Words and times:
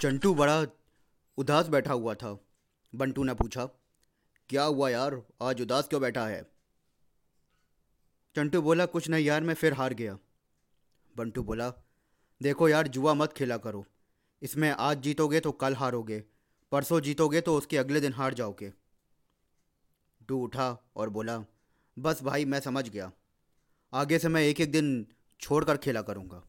चंटू 0.00 0.34
बड़ा 0.34 0.66
उदास 1.38 1.68
बैठा 1.68 1.92
हुआ 1.92 2.14
था। 2.14 2.38
बंटू 2.94 3.24
ने 3.24 3.34
पूछा, 3.34 3.64
क्या 4.48 4.62
हुआ 4.62 4.88
यार? 4.88 5.22
आज 5.42 5.62
उदास 5.62 5.88
क्यों 5.88 6.00
बैठा 6.02 6.26
है? 6.26 6.42
चंटू 8.36 8.62
बोला, 8.62 8.86
कुछ 8.86 9.08
नहीं 9.08 9.24
यार, 9.24 9.42
मैं 9.42 9.54
फिर 9.54 9.72
हार 9.72 9.94
गया। 9.94 10.18
बंटू 11.16 11.42
बोला, 11.42 11.72
देखो 12.42 12.68
यार, 12.68 12.88
जुआ 12.88 13.14
मत 13.14 13.32
खेला 13.32 13.56
करो। 13.56 13.84
इसमें 14.42 14.70
आज 14.70 14.98
जीतोगे 14.98 15.40
तो 15.40 15.52
कल 15.52 15.74
हारोगे, 15.74 16.22
परसों 16.72 17.00
जीतोगे 17.00 17.40
तो 17.40 17.56
उसके 17.58 17.78
अगले 17.78 18.00
दिन 18.00 18.12
हार 18.12 18.34
जाओगे। 18.34 18.72
टू 20.28 20.42
उठा 20.44 20.90
और 20.96 21.08
बोला, 21.08 21.44
बस 21.98 22.22
भाई, 22.22 22.44
मैं 22.44 22.60
समझ 22.60 22.88
गया। 22.88 23.12
आगे 23.92 24.18
से 24.18 24.28
मैं 24.28 24.42
एक 24.42 24.60
एक 24.60 24.72
दिन 24.72 25.06
छोड़कर 25.40 25.76
खेला 25.76 26.02
करूँगा। 26.02 26.42